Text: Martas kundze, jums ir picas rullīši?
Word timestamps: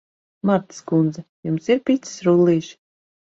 Martas 0.49 0.79
kundze, 0.91 1.23
jums 1.49 1.69
ir 1.75 1.83
picas 1.91 2.17
rullīši? 2.29 2.73